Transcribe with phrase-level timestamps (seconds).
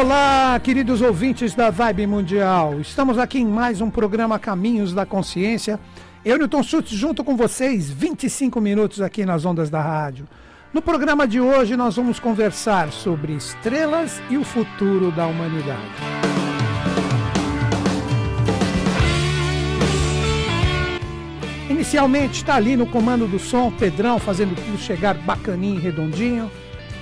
[0.00, 2.80] Olá, queridos ouvintes da Vibe Mundial.
[2.80, 5.80] Estamos aqui em mais um programa Caminhos da Consciência.
[6.24, 10.28] Eu, Newton Schultz, junto com vocês, 25 minutos aqui nas ondas da rádio.
[10.72, 15.80] No programa de hoje, nós vamos conversar sobre estrelas e o futuro da humanidade.
[21.68, 26.48] Inicialmente está ali no comando do som, Pedrão fazendo tudo chegar bacaninho e redondinho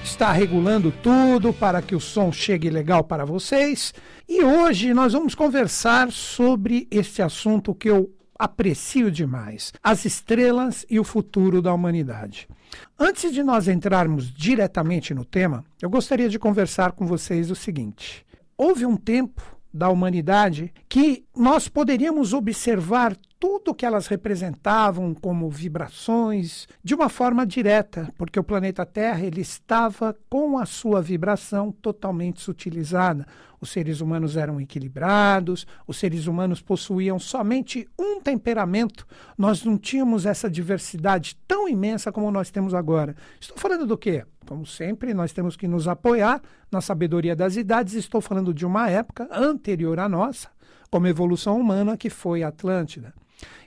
[0.07, 3.93] está regulando tudo para que o som chegue legal para vocês.
[4.29, 11.01] E hoje nós vamos conversar sobre este assunto que eu aprecio demais: as estrelas e
[11.01, 12.49] o futuro da humanidade.
[12.97, 18.25] Antes de nós entrarmos diretamente no tema, eu gostaria de conversar com vocês o seguinte:
[18.57, 26.67] houve um tempo da humanidade que nós poderíamos observar tudo que elas representavam como vibrações
[26.83, 32.41] de uma forma direta, porque o planeta Terra ele estava com a sua vibração totalmente
[32.41, 33.27] sutilizada.
[33.67, 39.05] Os seres humanos eram equilibrados, os seres humanos possuíam somente um temperamento.
[39.37, 43.17] Nós não tínhamos essa diversidade tão imensa como nós temos agora.
[43.41, 44.25] Estou falando do quê?
[44.47, 46.41] Como sempre, nós temos que nos apoiar
[46.71, 47.95] na sabedoria das idades.
[47.95, 50.49] Estou falando de uma época anterior à nossa,
[50.89, 53.13] como evolução humana, que foi a Atlântida.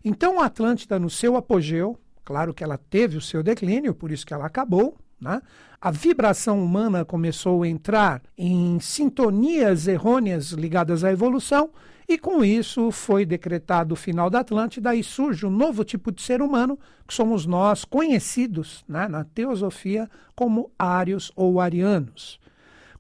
[0.02, 4.26] Então, a Atlântida, no seu apogeu, claro que ela teve o seu declínio, por isso
[4.26, 5.42] que ela acabou, né?
[5.82, 11.70] A vibração humana começou a entrar em sintonias errôneas ligadas à evolução,
[12.08, 16.22] e com isso foi decretado o final da Atlântida e surge um novo tipo de
[16.22, 22.40] ser humano, que somos nós conhecidos né, na teosofia como ários ou arianos.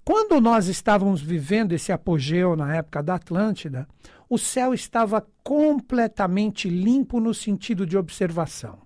[0.05, 3.87] Quando nós estávamos vivendo esse apogeu na época da Atlântida,
[4.29, 8.77] o céu estava completamente limpo no sentido de observação.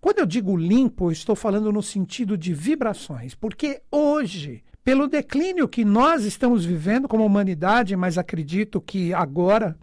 [0.00, 5.68] Quando eu digo limpo, eu estou falando no sentido de vibrações, porque hoje, pelo declínio
[5.68, 9.76] que nós estamos vivendo como humanidade, mas acredito que agora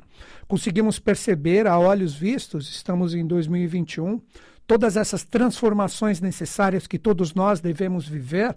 [0.47, 4.21] conseguimos perceber a olhos vistos, estamos em 2021,
[4.67, 8.55] todas essas transformações necessárias que todos nós devemos viver,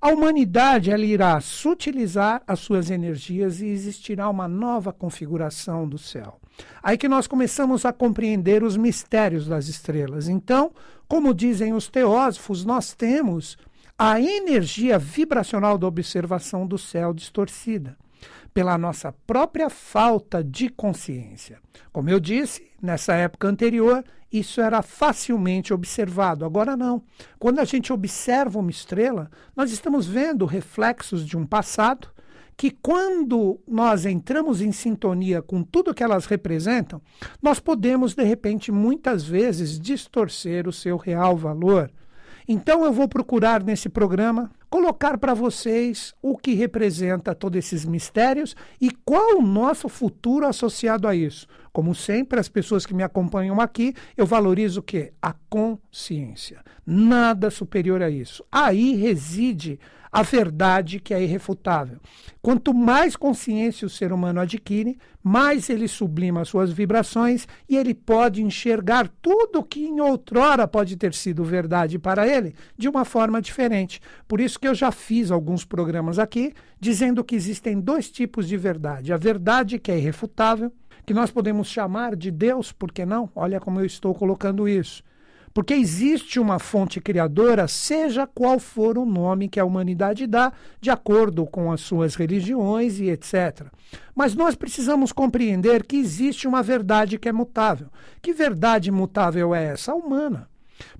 [0.00, 6.40] a humanidade ela irá sutilizar as suas energias e existirá uma nova configuração do céu.
[6.82, 10.28] Aí que nós começamos a compreender os mistérios das estrelas.
[10.28, 10.72] Então,
[11.06, 13.56] como dizem os teósofos, nós temos
[13.98, 17.96] a energia vibracional da observação do céu distorcida
[18.54, 21.60] pela nossa própria falta de consciência.
[21.92, 26.44] Como eu disse, nessa época anterior, isso era facilmente observado.
[26.44, 27.02] Agora não.
[27.38, 32.08] Quando a gente observa uma estrela, nós estamos vendo reflexos de um passado
[32.58, 37.00] que quando nós entramos em sintonia com tudo que elas representam,
[37.40, 41.88] nós podemos de repente muitas vezes distorcer o seu real valor.
[42.48, 48.56] Então eu vou procurar nesse programa colocar para vocês o que representa todos esses mistérios
[48.80, 51.46] e qual o nosso futuro associado a isso.
[51.72, 55.12] Como sempre, as pessoas que me acompanham aqui, eu valorizo o quê?
[55.22, 56.60] A consciência.
[56.84, 58.44] Nada superior a isso.
[58.50, 59.78] Aí reside
[60.10, 61.98] a verdade que é irrefutável.
[62.40, 68.42] Quanto mais consciência o ser humano adquire, mais ele sublima suas vibrações e ele pode
[68.42, 74.00] enxergar tudo que em outrora pode ter sido verdade para ele de uma forma diferente.
[74.26, 78.56] Por isso que eu já fiz alguns programas aqui dizendo que existem dois tipos de
[78.56, 80.72] verdade: a verdade que é irrefutável,
[81.04, 83.30] que nós podemos chamar de Deus, por que não?
[83.34, 85.02] Olha como eu estou colocando isso.
[85.58, 90.88] Porque existe uma fonte criadora, seja qual for o nome que a humanidade dá, de
[90.88, 93.66] acordo com as suas religiões e etc.
[94.14, 97.88] Mas nós precisamos compreender que existe uma verdade que é mutável.
[98.22, 99.90] Que verdade mutável é essa?
[99.90, 100.48] A humana.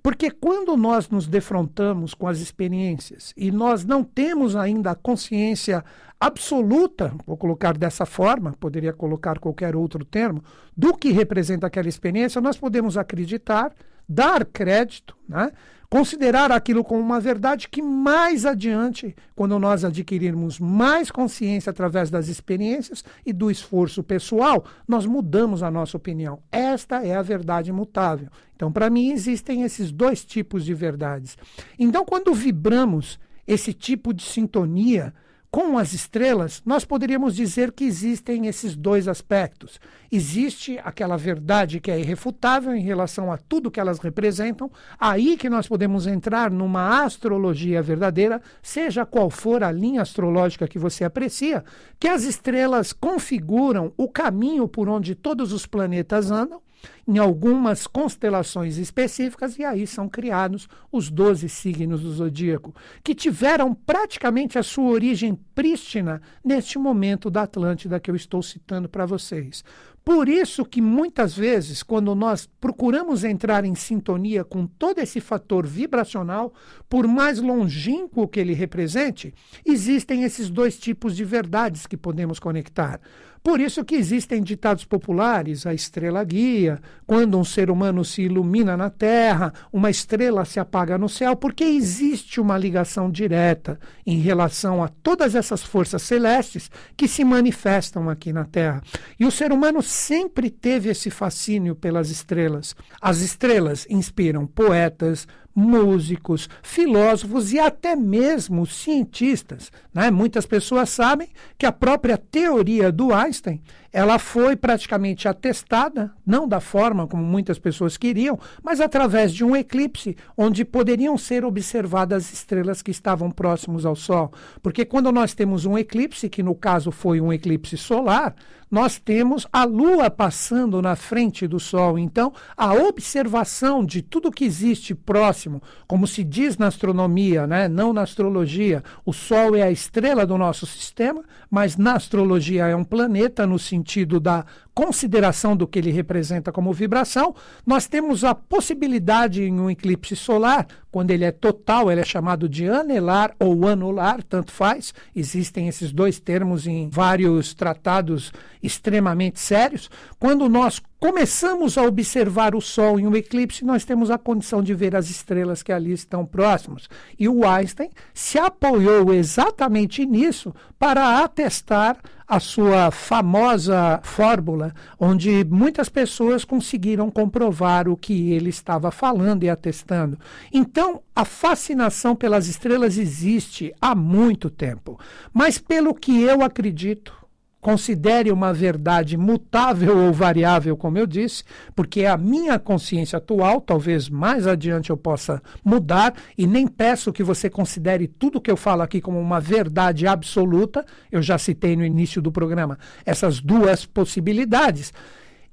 [0.03, 5.85] Porque quando nós nos defrontamos com as experiências e nós não temos ainda a consciência
[6.19, 10.43] absoluta, vou colocar dessa forma, poderia colocar qualquer outro termo,
[10.77, 13.73] do que representa aquela experiência, nós podemos acreditar
[14.09, 15.53] dar crédito, né?
[15.91, 22.29] considerar aquilo como uma verdade que mais adiante, quando nós adquirirmos mais consciência através das
[22.29, 26.41] experiências e do esforço pessoal, nós mudamos a nossa opinião.
[26.53, 28.29] Esta é a verdade imutável.
[28.55, 31.39] Então, para mim, existem esses dois tipos de verdades.
[31.79, 35.15] Então, quando vibramos esse tipo de sintonia,
[35.51, 39.81] com as estrelas, nós poderíamos dizer que existem esses dois aspectos.
[40.13, 45.49] Existe aquela verdade que é irrefutável em relação a tudo que elas representam, aí que
[45.49, 51.65] nós podemos entrar numa astrologia verdadeira, seja qual for a linha astrológica que você aprecia,
[51.99, 56.61] que as estrelas configuram o caminho por onde todos os planetas andam
[57.07, 63.75] em algumas constelações específicas, e aí são criados os 12 signos do zodíaco, que tiveram
[63.75, 69.65] praticamente a sua origem prístina neste momento da Atlântida que eu estou citando para vocês.
[70.09, 75.67] Por isso que muitas vezes, quando nós procuramos entrar em sintonia com todo esse fator
[75.67, 76.55] vibracional,
[76.89, 79.35] por mais longínquo que ele represente,
[79.67, 83.03] existem esses dois tipos de verdades que podemos conectar.
[83.43, 88.77] Por isso que existem ditados populares, a estrela guia, quando um ser humano se ilumina
[88.77, 94.83] na Terra, uma estrela se apaga no céu, porque existe uma ligação direta em relação
[94.83, 98.83] a todas essas forças celestes que se manifestam aqui na Terra.
[99.19, 102.75] E o ser humano sempre teve esse fascínio pelas estrelas.
[103.01, 109.73] As estrelas inspiram poetas, músicos, filósofos e até mesmo cientistas.
[109.93, 110.11] Né?
[110.11, 113.61] Muitas pessoas sabem que a própria teoria do Einstein
[113.93, 119.57] ela foi praticamente atestada, não da forma como muitas pessoas queriam, mas através de um
[119.57, 124.33] eclipse, onde poderiam ser observadas estrelas que estavam próximos ao Sol.
[124.63, 128.35] Porque quando nós temos um eclipse, que no caso foi um eclipse solar,
[128.71, 131.99] nós temos a Lua passando na frente do Sol.
[131.99, 137.67] Então, a observação de tudo que existe próximo, como se diz na astronomia, né?
[137.67, 142.77] não na astrologia, o Sol é a estrela do nosso sistema, mas na astrologia é
[142.77, 143.78] um planeta no sentido
[144.21, 144.45] da
[144.75, 147.35] consideração do que ele representa como vibração,
[147.67, 152.49] nós temos a possibilidade em um eclipse solar, quando ele é total, ele é chamado
[152.49, 154.95] de anelar ou anular, tanto faz.
[155.15, 158.33] Existem esses dois termos em vários tratados
[158.63, 159.91] extremamente sérios.
[160.19, 164.75] Quando nós começamos a observar o Sol em um eclipse, nós temos a condição de
[164.75, 166.89] ver as estrelas que ali estão próximas.
[167.19, 175.89] E o Einstein se apoiou exatamente nisso para atestar a sua famosa fórmula, onde muitas
[175.89, 180.19] pessoas conseguiram comprovar o que ele estava falando e atestando.
[180.53, 185.01] Então, a fascinação pelas estrelas existe há muito tempo,
[185.33, 187.18] mas pelo que eu acredito,
[187.61, 191.43] considere uma verdade mutável ou variável, como eu disse,
[191.75, 197.13] porque é a minha consciência atual, talvez mais adiante eu possa mudar, e nem peço
[197.13, 201.75] que você considere tudo que eu falo aqui como uma verdade absoluta, eu já citei
[201.75, 204.93] no início do programa essas duas possibilidades.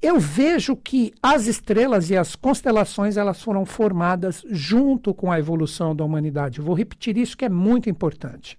[0.02, 5.96] Eu vejo que as estrelas e as constelações elas foram formadas junto com a evolução
[5.96, 6.62] da humanidade.
[6.62, 8.58] Vou repetir isso que é muito importante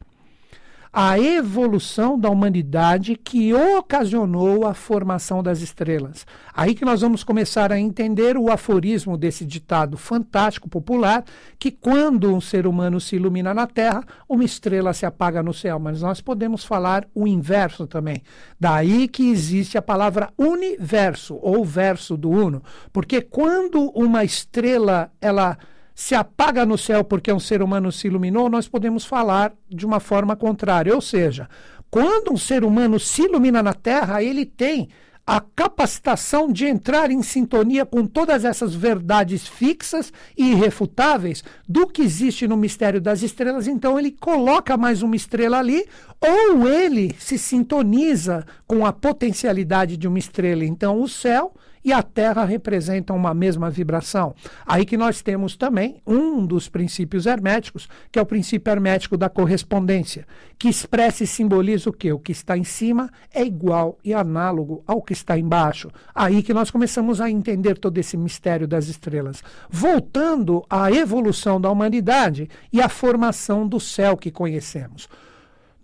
[0.98, 6.26] a evolução da humanidade que ocasionou a formação das estrelas.
[6.54, 11.22] Aí que nós vamos começar a entender o aforismo desse ditado fantástico popular,
[11.58, 15.78] que quando um ser humano se ilumina na Terra, uma estrela se apaga no céu.
[15.78, 18.22] Mas nós podemos falar o inverso também.
[18.58, 22.62] Daí que existe a palavra universo, ou verso do uno.
[22.90, 25.58] Porque quando uma estrela, ela
[25.96, 29.98] se apaga no céu porque um ser humano se iluminou, nós podemos falar de uma
[29.98, 30.94] forma contrária.
[30.94, 31.48] Ou seja,
[31.90, 34.90] quando um ser humano se ilumina na Terra, ele tem
[35.26, 42.02] a capacitação de entrar em sintonia com todas essas verdades fixas e irrefutáveis do que
[42.02, 45.84] existe no mistério das estrelas, então ele coloca mais uma estrela ali,
[46.20, 50.64] ou ele se sintoniza com a potencialidade de uma estrela.
[50.64, 51.54] Então o céu
[51.87, 54.35] e a Terra representam uma mesma vibração.
[54.67, 59.29] Aí que nós temos também um dos princípios herméticos, que é o princípio hermético da
[59.29, 60.27] correspondência,
[60.59, 62.13] que expressa e simboliza o que?
[62.13, 65.89] O que está em cima é igual e análogo ao que está embaixo.
[66.13, 69.41] Aí que nós começamos a entender todo esse mistério das estrelas.
[69.70, 75.08] Voltando à evolução da humanidade e à formação do céu que conhecemos.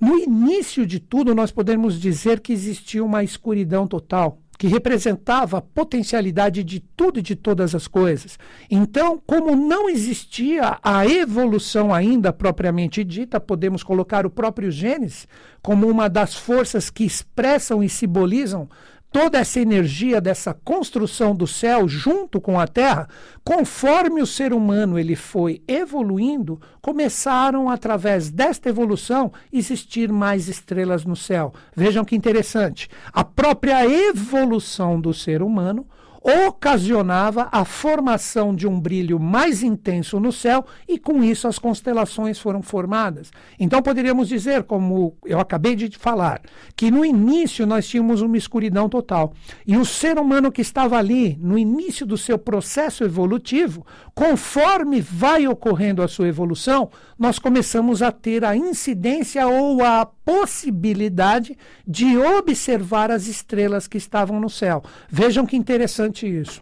[0.01, 5.61] No início de tudo, nós podemos dizer que existia uma escuridão total que representava a
[5.61, 8.39] potencialidade de tudo e de todas as coisas.
[8.71, 15.27] Então, como não existia a evolução ainda propriamente dita, podemos colocar o próprio Gênesis
[15.61, 18.69] como uma das forças que expressam e simbolizam
[19.13, 23.09] toda essa energia dessa construção do céu junto com a terra,
[23.45, 31.15] conforme o ser humano ele foi evoluindo, começaram através desta evolução existir mais estrelas no
[31.15, 31.53] céu.
[31.77, 32.89] Vejam que interessante.
[33.13, 35.87] A própria evolução do ser humano
[36.23, 42.39] ocasionava a formação de um brilho mais intenso no céu e com isso as constelações
[42.39, 43.33] foram formadas.
[43.59, 46.41] Então poderíamos dizer, como eu acabei de falar,
[46.77, 49.33] que no início nós tínhamos uma escuridão total
[49.67, 55.49] e o ser humano que estava ali no início do seu processo evolutivo, conforme vai
[55.49, 63.11] ocorrendo a sua evolução, nós começamos a ter a incidência ou a possibilidade de observar
[63.11, 64.83] as estrelas que estavam no céu.
[65.09, 66.61] Vejam que interessante interessante isso.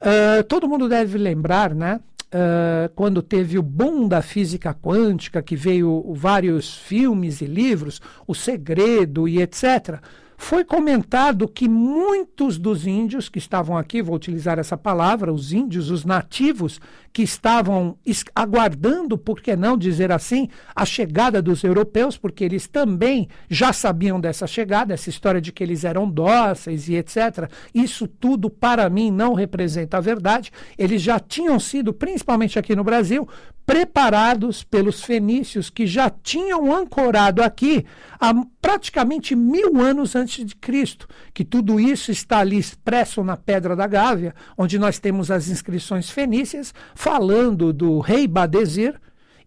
[0.00, 2.00] Uh, todo mundo deve lembrar, né?
[2.34, 8.34] Uh, quando teve o boom da física quântica, que veio vários filmes e livros, O
[8.34, 10.00] Segredo e etc
[10.42, 15.88] foi comentado que muitos dos índios que estavam aqui, vou utilizar essa palavra, os índios,
[15.88, 16.80] os nativos,
[17.12, 17.96] que estavam
[18.34, 24.18] aguardando, por que não dizer assim, a chegada dos europeus, porque eles também já sabiam
[24.18, 27.50] dessa chegada, essa história de que eles eram dóceis e etc.
[27.74, 30.50] Isso tudo, para mim, não representa a verdade.
[30.78, 33.28] Eles já tinham sido, principalmente aqui no Brasil,
[33.64, 37.86] preparados pelos fenícios que já tinham ancorado aqui
[38.20, 43.74] há praticamente mil anos antes de Cristo, que tudo isso está ali expresso na Pedra
[43.74, 48.94] da Gávea, onde nós temos as inscrições fenícias falando do rei Badesir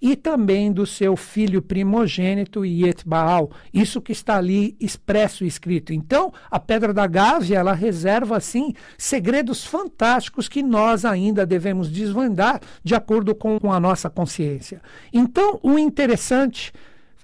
[0.01, 3.49] e também do seu filho primogênito Ietbaal.
[3.73, 5.93] Isso que está ali expresso e escrito.
[5.93, 12.59] Então, a Pedra da Gávea, ela reserva assim segredos fantásticos que nós ainda devemos desvendar
[12.83, 14.81] de acordo com a nossa consciência.
[15.13, 16.73] Então, o interessante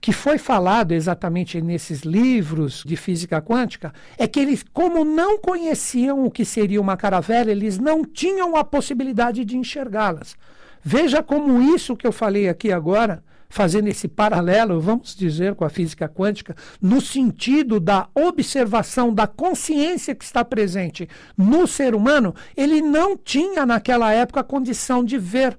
[0.01, 6.25] que foi falado exatamente nesses livros de física quântica é que eles, como não conheciam
[6.25, 10.35] o que seria uma caravela, eles não tinham a possibilidade de enxergá-las.
[10.83, 15.69] Veja como isso que eu falei aqui agora, fazendo esse paralelo, vamos dizer, com a
[15.69, 22.81] física quântica, no sentido da observação da consciência que está presente no ser humano, ele
[22.81, 25.55] não tinha naquela época a condição de ver.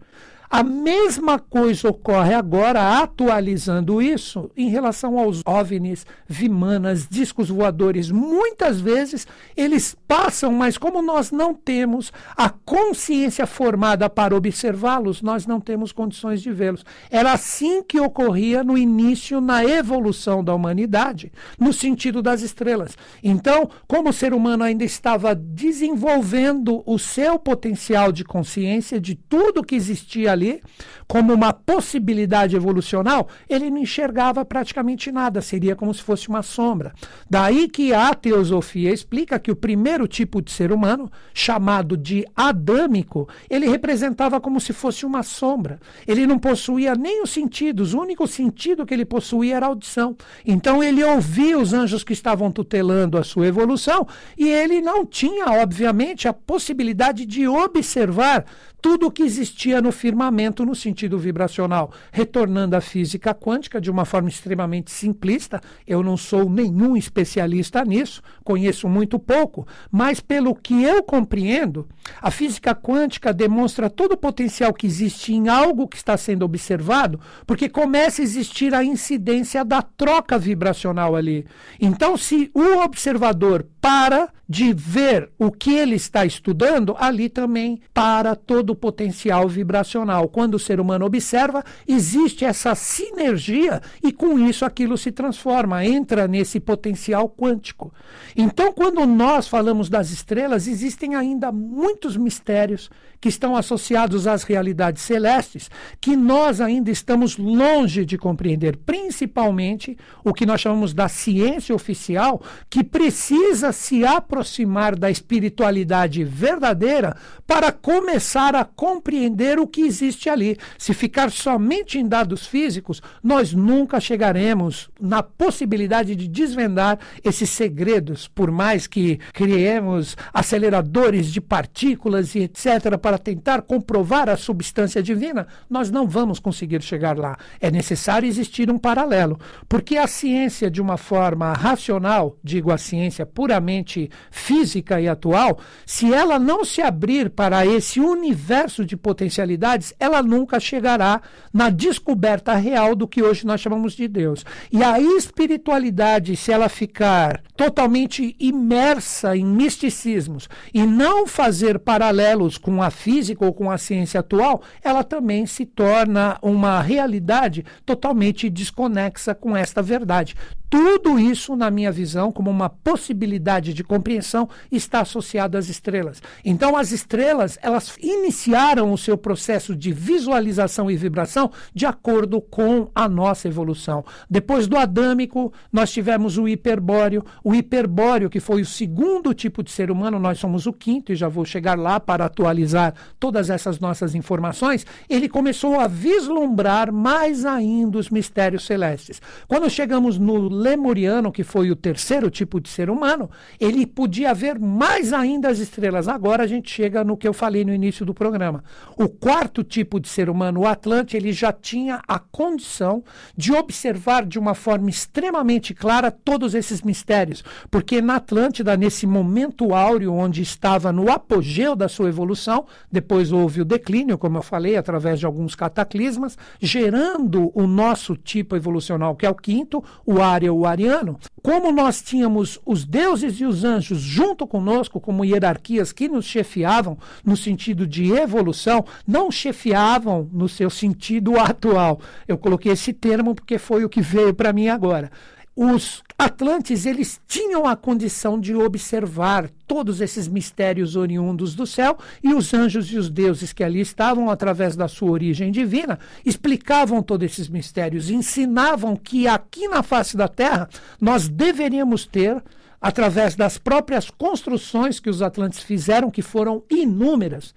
[0.52, 8.10] A mesma coisa ocorre agora, atualizando isso, em relação aos OVNIs, vimanas, discos voadores.
[8.10, 15.46] Muitas vezes eles passam, mas como nós não temos a consciência formada para observá-los, nós
[15.46, 16.84] não temos condições de vê-los.
[17.10, 22.94] Era assim que ocorria no início, na evolução da humanidade, no sentido das estrelas.
[23.24, 29.64] Então, como o ser humano ainda estava desenvolvendo o seu potencial de consciência de tudo
[29.64, 30.60] que existia ali, ali
[31.06, 36.94] como uma possibilidade evolucional, ele não enxergava praticamente nada, seria como se fosse uma sombra.
[37.28, 43.28] Daí que a teosofia explica que o primeiro tipo de ser humano, chamado de adâmico,
[43.50, 45.78] ele representava como se fosse uma sombra.
[46.08, 50.16] Ele não possuía nem os sentidos, o único sentido que ele possuía era a audição.
[50.46, 54.06] Então ele ouvia os anjos que estavam tutelando a sua evolução
[54.38, 58.46] e ele não tinha, obviamente, a possibilidade de observar
[58.82, 64.04] tudo o que existia no firmamento no sentido vibracional, retornando à física quântica de uma
[64.04, 65.60] forma extremamente simplista.
[65.86, 71.88] Eu não sou nenhum especialista nisso, conheço muito pouco, mas pelo que eu compreendo,
[72.20, 77.20] a física quântica demonstra todo o potencial que existe em algo que está sendo observado,
[77.46, 81.46] porque começa a existir a incidência da troca vibracional ali.
[81.80, 88.36] Então, se o observador para de ver o que ele está estudando, ali também para
[88.36, 90.28] todo o potencial vibracional.
[90.28, 96.28] Quando o ser humano observa, existe essa sinergia e com isso aquilo se transforma, entra
[96.28, 97.94] nesse potencial quântico.
[98.36, 102.90] Então, quando nós falamos das estrelas, existem ainda muitos mistérios
[103.22, 110.34] que estão associados às realidades celestes que nós ainda estamos longe de compreender, principalmente o
[110.34, 118.56] que nós chamamos da ciência oficial, que precisa se aproximar da espiritualidade verdadeira para começar
[118.56, 120.56] a compreender o que existe ali.
[120.76, 128.26] Se ficar somente em dados físicos, nós nunca chegaremos na possibilidade de desvendar esses segredos,
[128.26, 135.46] por mais que criemos aceleradores de partículas e etc para tentar comprovar a substância divina,
[135.68, 137.36] nós não vamos conseguir chegar lá.
[137.60, 139.38] É necessário existir um paralelo,
[139.68, 146.10] porque a ciência, de uma forma racional, digo a ciência puramente física e atual, se
[146.10, 151.20] ela não se abrir para esse universo de potencialidades, ela nunca chegará
[151.52, 154.42] na descoberta real do que hoje nós chamamos de Deus.
[154.72, 162.82] E a espiritualidade, se ela ficar totalmente imersa em misticismos e não fazer paralelos com
[162.82, 169.34] a física ou com a ciência atual, ela também se torna uma realidade totalmente desconexa
[169.34, 170.36] com esta verdade.
[170.72, 176.22] Tudo isso, na minha visão, como uma possibilidade de compreensão, está associado às estrelas.
[176.42, 182.90] Então, as estrelas, elas iniciaram o seu processo de visualização e vibração de acordo com
[182.94, 184.02] a nossa evolução.
[184.30, 187.22] Depois do adâmico, nós tivemos o hiperbóreo.
[187.44, 191.16] O hiperbóreo, que foi o segundo tipo de ser humano, nós somos o quinto, e
[191.16, 194.86] já vou chegar lá para atualizar todas essas nossas informações.
[195.06, 199.20] Ele começou a vislumbrar mais ainda os mistérios celestes.
[199.46, 204.58] Quando chegamos no lemuriano, que foi o terceiro tipo de ser humano, ele podia ver
[204.58, 206.08] mais ainda as estrelas.
[206.08, 208.62] Agora a gente chega no que eu falei no início do programa.
[208.96, 213.02] O quarto tipo de ser humano, o Atlante, ele já tinha a condição
[213.36, 219.74] de observar de uma forma extremamente clara todos esses mistérios, porque na Atlântida, nesse momento
[219.74, 224.76] áureo onde estava no apogeu da sua evolução, depois houve o declínio, como eu falei,
[224.76, 230.51] através de alguns cataclismas, gerando o nosso tipo evolucional, que é o quinto, o área,
[230.52, 231.18] o ariano.
[231.42, 236.96] Como nós tínhamos os deuses e os anjos junto conosco, como hierarquias que nos chefiavam
[237.24, 242.00] no sentido de evolução, não chefiavam no seu sentido atual.
[242.28, 245.10] Eu coloquei esse termo porque foi o que veio para mim agora
[245.54, 252.32] os Atlantes eles tinham a condição de observar todos esses mistérios oriundos do céu e
[252.32, 257.30] os anjos e os deuses que ali estavam através da sua origem divina explicavam todos
[257.30, 260.68] esses mistérios, ensinavam que aqui na face da Terra
[261.00, 262.42] nós deveríamos ter
[262.80, 267.54] através das próprias construções que os Atlantes fizeram, que foram inúmeras,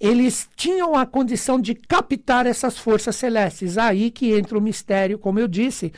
[0.00, 3.76] eles tinham a condição de captar essas forças celestes.
[3.76, 5.92] Aí que entra o mistério, como eu disse,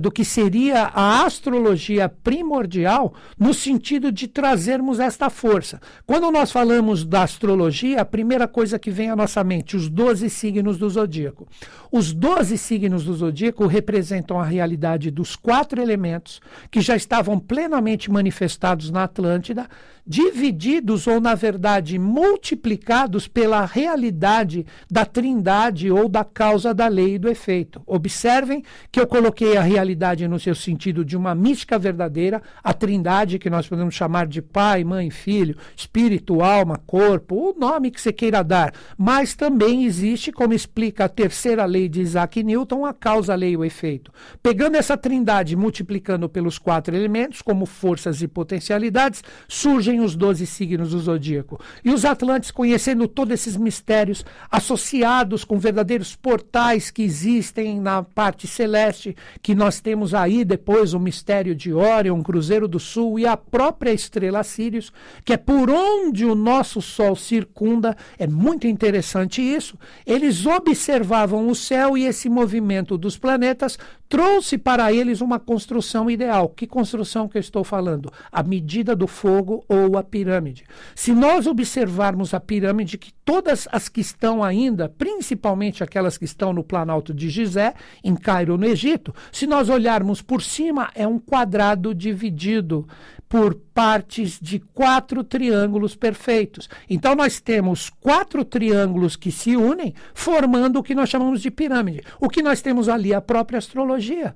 [0.00, 5.80] do, que seria a astrologia primordial no sentido de trazermos esta força.
[6.06, 10.28] Quando nós falamos da astrologia, a primeira coisa que vem à nossa mente, os 12
[10.28, 11.46] signos do zodíaco.
[11.90, 18.10] Os 12 signos do zodíaco representam a realidade dos quatro elementos que já estavam plenamente
[18.10, 19.68] manifestados na Atlântida,
[20.06, 27.18] divididos ou, na verdade, multiplicados pela realidade da trindade ou da causa da lei e
[27.18, 27.82] do efeito.
[27.86, 33.38] Observem que eu coloquei a realidade no seu sentido de uma mística verdadeira, a trindade
[33.38, 38.12] que nós podemos chamar de pai, mãe, filho, espírito, alma, corpo, o nome que você
[38.12, 38.74] queira dar.
[38.98, 43.52] Mas também existe, como explica a terceira lei de Isaac Newton, a causa, a lei
[43.52, 44.12] e o efeito.
[44.42, 50.90] Pegando essa trindade, multiplicando pelos quatro elementos, como forças e potencialidades, surgem os doze signos
[50.90, 51.60] do zodíaco.
[51.84, 58.46] E os Atlantes, conhecendo todos esses mistérios associados com verdadeiros portais que existem na parte
[58.46, 63.36] celeste, que nós temos aí depois o mistério de Órion, Cruzeiro do Sul e a
[63.36, 64.92] própria estrela Sirius,
[65.24, 69.78] que é por onde o nosso Sol circunda, é muito interessante isso.
[70.06, 73.78] Eles observavam o céu e esse movimento dos planetas
[74.12, 76.50] trouxe para eles uma construção ideal.
[76.50, 78.12] Que construção que eu estou falando?
[78.30, 80.64] A medida do fogo ou a pirâmide.
[80.94, 86.52] Se nós observarmos a pirâmide, que todas as que estão ainda, principalmente aquelas que estão
[86.52, 87.72] no Planalto de Gizé,
[88.04, 92.86] em Cairo, no Egito, se nós olharmos por cima, é um quadrado dividido
[93.32, 96.68] por partes de quatro triângulos perfeitos.
[96.86, 102.02] Então nós temos quatro triângulos que se unem, formando o que nós chamamos de pirâmide.
[102.20, 104.34] O que nós temos ali é a própria astrologia.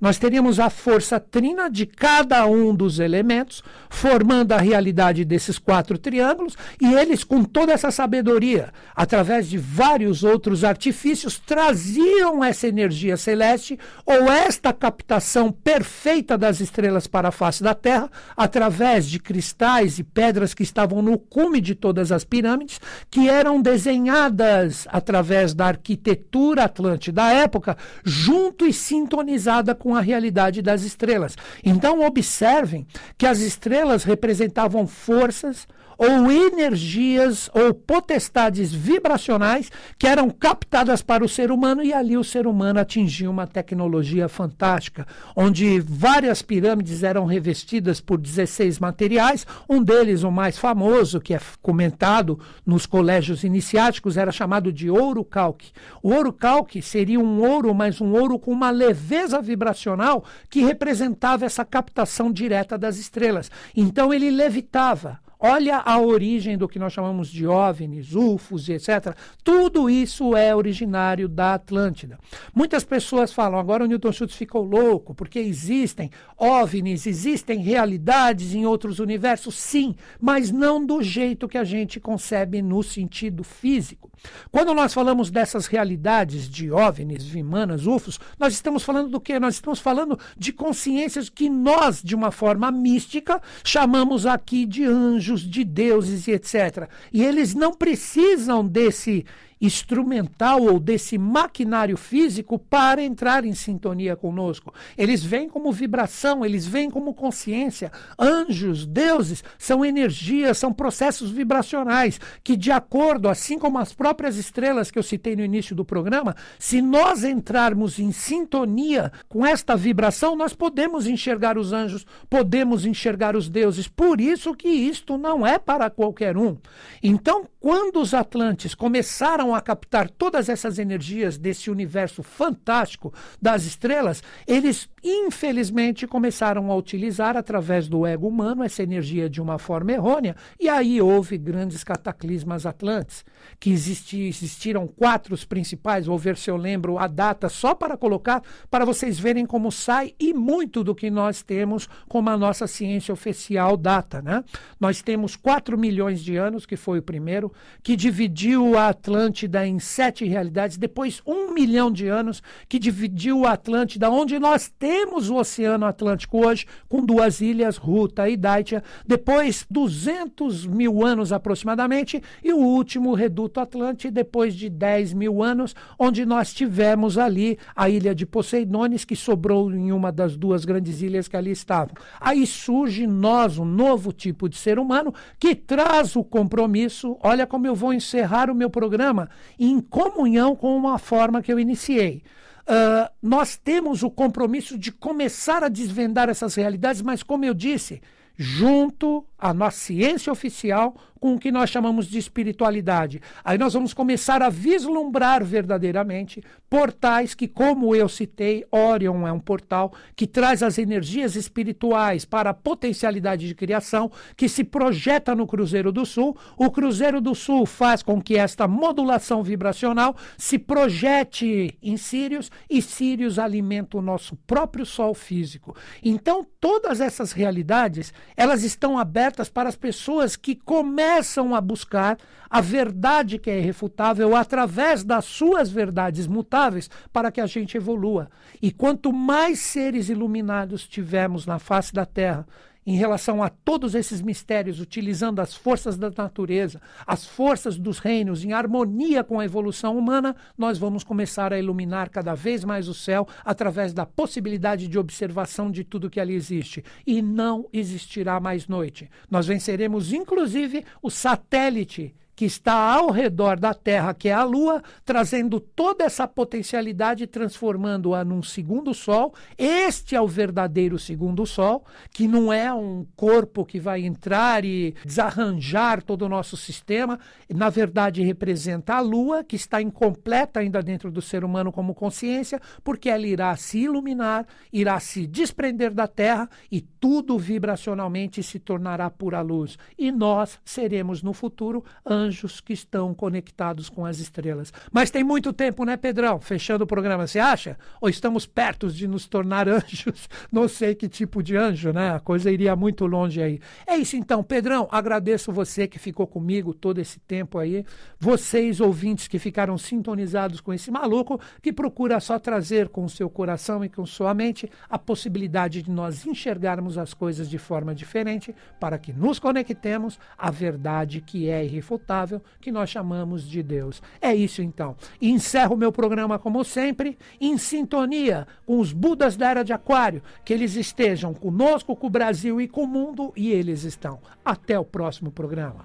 [0.00, 5.96] Nós teríamos a força trina de cada um dos elementos, formando a realidade desses quatro
[5.98, 13.16] triângulos, e eles, com toda essa sabedoria, através de vários outros artifícios, traziam essa energia
[13.16, 19.98] celeste ou esta captação perfeita das estrelas para a face da Terra, através de cristais
[19.98, 22.80] e pedras que estavam no cume de todas as pirâmides,
[23.10, 30.00] que eram desenhadas através da arquitetura atlântica da época, junto e sintonizada com com a
[30.00, 31.36] realidade das estrelas.
[31.64, 32.84] Então, observem
[33.16, 35.68] que as estrelas representavam forças
[35.98, 42.24] ou energias ou potestades vibracionais que eram captadas para o ser humano e ali o
[42.24, 49.82] ser humano atingia uma tecnologia fantástica, onde várias pirâmides eram revestidas por 16 materiais, um
[49.82, 55.72] deles o mais famoso que é comentado nos colégios iniciáticos era chamado de ouro calque.
[56.02, 61.44] O ouro calque seria um ouro, mas um ouro com uma leveza vibracional que representava
[61.44, 63.50] essa captação direta das estrelas.
[63.74, 69.14] Então ele levitava Olha a origem do que nós chamamos de OVNIs, UFOs, etc.
[69.44, 72.18] Tudo isso é originário da Atlântida.
[72.54, 78.64] Muitas pessoas falam, agora o Newton Schultz ficou louco, porque existem OVNIs, existem realidades em
[78.64, 84.10] outros universos, sim, mas não do jeito que a gente concebe no sentido físico.
[84.50, 89.38] Quando nós falamos dessas realidades de OVNIs, Vimanas, UFOs, nós estamos falando do quê?
[89.38, 95.42] Nós estamos falando de consciências que nós, de uma forma mística, chamamos aqui de anjos,
[95.42, 96.88] de deuses e etc.
[97.12, 99.24] E eles não precisam desse
[99.60, 104.72] instrumental ou desse maquinário físico para entrar em sintonia conosco.
[104.96, 107.90] Eles vêm como vibração, eles vêm como consciência.
[108.18, 114.90] Anjos, deuses, são energias, são processos vibracionais que, de acordo, assim como as próprias estrelas
[114.90, 120.36] que eu citei no início do programa, se nós entrarmos em sintonia com esta vibração,
[120.36, 123.88] nós podemos enxergar os anjos, podemos enxergar os deuses.
[123.88, 126.56] Por isso que isto não é para qualquer um.
[127.02, 134.22] Então, quando os Atlantes começaram a captar todas essas energias desse universo fantástico das estrelas,
[134.46, 140.34] eles infelizmente começaram a utilizar através do ego humano essa energia de uma forma errônea,
[140.58, 143.24] e aí houve grandes cataclismas atlantes,
[143.60, 147.96] que existi, existiram quatro os principais, vou ver se eu lembro a data só para
[147.96, 152.66] colocar, para vocês verem como sai e muito do que nós temos como a nossa
[152.66, 154.20] ciência oficial data.
[154.20, 154.42] Né?
[154.80, 158.92] Nós temos 4 milhões de anos, que foi o primeiro, que dividiu a
[159.36, 164.72] Atlântida em sete realidades, depois um milhão de anos, que dividiu a Atlântida, onde nós
[164.78, 171.32] temos o Oceano Atlântico hoje, com duas ilhas, Ruta e Daitia, depois 200 mil anos
[171.32, 177.58] aproximadamente, e o último Reduto Atlântico, depois de 10 mil anos, onde nós tivemos ali
[177.74, 181.94] a ilha de Poseidones, que sobrou em uma das duas grandes ilhas que ali estavam.
[182.18, 187.18] Aí surge nós, um novo tipo de ser humano, que traz o compromisso.
[187.22, 189.25] Olha como eu vou encerrar o meu programa
[189.58, 192.22] em comunhão com uma forma que eu iniciei.
[192.68, 198.02] Uh, nós temos o compromisso de começar a desvendar essas realidades, mas, como eu disse,
[198.36, 203.20] junto à nossa ciência oficial, com o que nós chamamos de espiritualidade.
[203.44, 209.40] Aí nós vamos começar a vislumbrar verdadeiramente portais que, como eu citei, Orion é um
[209.40, 215.48] portal que traz as energias espirituais para a potencialidade de criação que se projeta no
[215.48, 216.36] Cruzeiro do Sul.
[216.56, 222.80] O Cruzeiro do Sul faz com que esta modulação vibracional se projete em Sírios e
[222.80, 225.74] Sírios alimenta o nosso próprio Sol físico.
[226.04, 232.18] Então, todas essas realidades, elas estão abertas para as pessoas que começam começam a buscar
[232.50, 238.28] a verdade que é irrefutável através das suas verdades mutáveis para que a gente evolua.
[238.60, 242.46] E quanto mais seres iluminados tivermos na face da Terra,
[242.86, 248.44] em relação a todos esses mistérios, utilizando as forças da natureza, as forças dos reinos,
[248.44, 252.94] em harmonia com a evolução humana, nós vamos começar a iluminar cada vez mais o
[252.94, 256.84] céu através da possibilidade de observação de tudo que ali existe.
[257.04, 259.10] E não existirá mais noite.
[259.28, 264.82] Nós venceremos, inclusive, o satélite que está ao redor da Terra, que é a Lua,
[265.06, 269.34] trazendo toda essa potencialidade, transformando-a num segundo Sol.
[269.56, 274.94] Este é o verdadeiro segundo Sol, que não é um corpo que vai entrar e
[275.02, 277.18] desarranjar todo o nosso sistema.
[277.48, 282.60] Na verdade, representa a Lua, que está incompleta ainda dentro do ser humano como consciência,
[282.84, 289.08] porque ela irá se iluminar, irá se desprender da Terra e tudo vibracionalmente se tornará
[289.08, 289.78] pura luz.
[289.96, 294.72] E nós seremos no futuro anjos anjos que estão conectados com as estrelas.
[294.92, 296.40] Mas tem muito tempo, né, Pedrão?
[296.40, 297.78] Fechando o programa, você acha?
[298.00, 300.28] Ou estamos perto de nos tornar anjos?
[300.50, 302.14] Não sei que tipo de anjo, né?
[302.14, 303.60] A coisa iria muito longe aí.
[303.86, 304.88] É isso então, Pedrão.
[304.90, 307.84] Agradeço você que ficou comigo todo esse tempo aí.
[308.18, 313.30] Vocês, ouvintes que ficaram sintonizados com esse maluco, que procura só trazer com o seu
[313.30, 318.54] coração e com sua mente a possibilidade de nós enxergarmos as coisas de forma diferente
[318.80, 322.15] para que nos conectemos à verdade que é irrefutável
[322.60, 324.02] que nós chamamos de Deus.
[324.20, 324.96] É isso então.
[325.20, 329.72] E encerro o meu programa como sempre, em sintonia com os Budas da Era de
[329.72, 334.18] Aquário, que eles estejam conosco, com o Brasil e com o mundo, e eles estão.
[334.44, 335.84] Até o próximo programa.